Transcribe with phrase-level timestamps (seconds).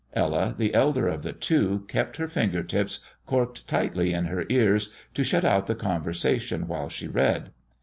[0.15, 4.91] Ella, the elder of the two, kept her finger tips corked tightly in her ears
[5.13, 7.51] to shut out the conversation while she read.